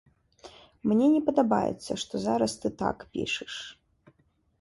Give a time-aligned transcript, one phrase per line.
[0.91, 3.53] Мне не падабаецца, што зараз ты так пішаш.